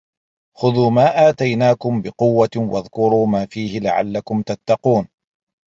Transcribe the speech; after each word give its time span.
خُذُوا 0.57 0.89
مَا 0.89 1.29
آتَيْنَاكُمْ 1.29 2.01
بِقُوَّةٍ 2.01 2.49
وَاذْكُرُوا 2.55 3.27
مَا 3.27 3.45
فِيهِ 3.45 3.79
لَعَلَّكُمْ 3.79 4.41
تَتَّقُونَ 4.41 5.07